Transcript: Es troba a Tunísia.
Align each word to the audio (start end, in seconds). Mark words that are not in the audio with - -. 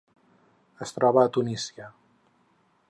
Es 0.85 0.95
troba 0.95 1.21
a 1.25 1.31
Tunísia. 1.37 1.91